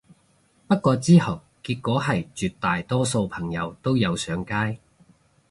[0.67, 4.79] 不過之後結果係絕大多數朋友都有上街